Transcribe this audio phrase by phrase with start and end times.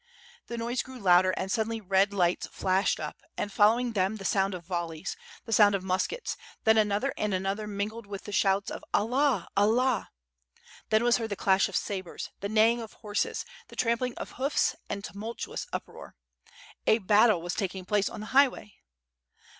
[0.47, 4.55] The noise grew louder, and suddenly red lights flashed up, and following them, the sound
[4.55, 9.45] of volleys, the sound of muskets; then another and another mingled with shouts of "AlUah,
[9.55, 10.09] Allah!"
[10.89, 14.75] Then was heard the clash of sabres, the neighing of horses, the trampling of hoofs
[14.89, 16.15] and tumultuous uproar.
[16.87, 18.73] A battle was taking place on the highway.